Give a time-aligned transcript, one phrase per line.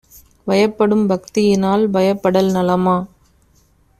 [0.47, 2.97] வயப்படும் பக்தியினால் பயப்படல் நலமா?